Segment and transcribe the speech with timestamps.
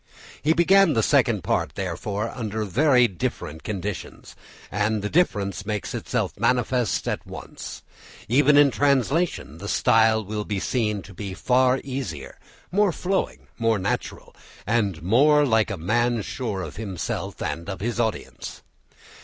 [0.41, 4.35] He began the Second Part, therefore, under very different conditions,
[4.71, 7.83] and the difference makes itself manifest at once.
[8.27, 12.39] Even in translation the style will be seen to be far easier,
[12.71, 14.35] more flowing, more natural,
[14.65, 18.63] and more like that of a man sure of himself and of his audience.